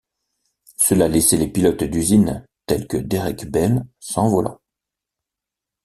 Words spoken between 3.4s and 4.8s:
Bell sans volant.